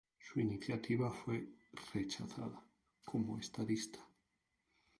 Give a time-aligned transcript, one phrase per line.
[0.17, 1.45] Su iniciativa fue
[1.93, 2.65] rechazada
[3.05, 3.99] como estatista.